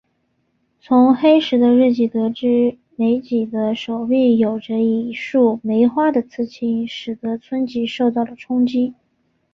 [0.79, 1.15] 从石
[1.51, 8.95] 黑的日记得知美几的手臂有着一束梅花的刺青使得吉村受到了冲击。